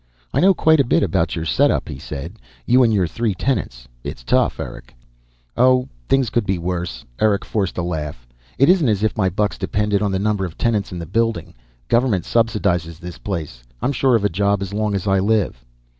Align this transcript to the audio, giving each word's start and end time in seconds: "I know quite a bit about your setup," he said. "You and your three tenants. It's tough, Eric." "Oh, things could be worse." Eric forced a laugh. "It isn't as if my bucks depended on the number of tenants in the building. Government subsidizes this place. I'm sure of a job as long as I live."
"I 0.33 0.39
know 0.39 0.55
quite 0.55 0.79
a 0.79 0.83
bit 0.83 1.03
about 1.03 1.35
your 1.35 1.45
setup," 1.45 1.87
he 1.87 1.99
said. 1.99 2.39
"You 2.65 2.81
and 2.81 2.91
your 2.91 3.05
three 3.05 3.35
tenants. 3.35 3.87
It's 4.03 4.23
tough, 4.23 4.59
Eric." 4.59 4.95
"Oh, 5.55 5.89
things 6.09 6.31
could 6.31 6.43
be 6.43 6.57
worse." 6.57 7.05
Eric 7.19 7.45
forced 7.45 7.77
a 7.77 7.83
laugh. 7.83 8.27
"It 8.57 8.67
isn't 8.67 8.89
as 8.89 9.03
if 9.03 9.15
my 9.15 9.29
bucks 9.29 9.59
depended 9.59 10.01
on 10.01 10.11
the 10.11 10.17
number 10.17 10.43
of 10.43 10.57
tenants 10.57 10.91
in 10.91 10.97
the 10.97 11.05
building. 11.05 11.53
Government 11.87 12.25
subsidizes 12.25 12.97
this 12.97 13.19
place. 13.19 13.61
I'm 13.79 13.91
sure 13.91 14.15
of 14.15 14.25
a 14.25 14.27
job 14.29 14.63
as 14.63 14.73
long 14.73 14.95
as 14.95 15.05
I 15.05 15.19
live." 15.19 15.63